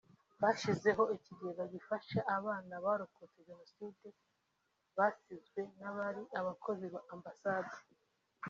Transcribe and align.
zashyizeho 0.39 1.03
ikigega 1.15 1.63
gifasha 1.73 2.19
abana 2.37 2.73
barokotse 2.85 3.37
Jenoside 3.47 4.07
basizwe 4.97 5.61
n’abari 5.79 6.23
abakozi 6.39 6.85
ba 6.93 7.01
Ambasade 7.13 7.75